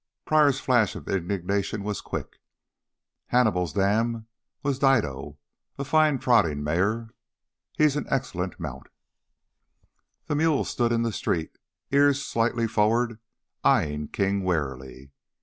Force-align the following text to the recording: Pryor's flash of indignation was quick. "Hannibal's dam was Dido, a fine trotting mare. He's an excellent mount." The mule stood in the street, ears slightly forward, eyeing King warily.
Pryor's 0.25 0.59
flash 0.59 0.95
of 0.95 1.07
indignation 1.07 1.83
was 1.83 2.01
quick. 2.01 2.39
"Hannibal's 3.27 3.73
dam 3.73 4.25
was 4.63 4.79
Dido, 4.79 5.37
a 5.77 5.85
fine 5.85 6.17
trotting 6.17 6.63
mare. 6.63 7.11
He's 7.77 7.95
an 7.95 8.07
excellent 8.09 8.59
mount." 8.59 8.87
The 10.25 10.33
mule 10.33 10.65
stood 10.65 10.91
in 10.91 11.03
the 11.03 11.13
street, 11.13 11.55
ears 11.91 12.19
slightly 12.19 12.67
forward, 12.67 13.19
eyeing 13.63 14.07
King 14.07 14.41
warily. 14.43 15.11